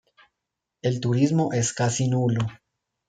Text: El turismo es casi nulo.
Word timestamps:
El 0.81 0.99
turismo 0.99 1.53
es 1.53 1.73
casi 1.73 2.07
nulo. 2.07 2.47